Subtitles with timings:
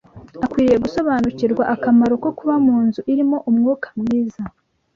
[0.45, 4.41] Akwiriye gusobanukirwa akamaro ko kuba mu nzu irimo umwuka mwiza